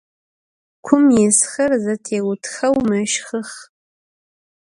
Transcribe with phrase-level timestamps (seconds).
[0.85, 3.49] Kum yisxer zetêutxeu meşxıx.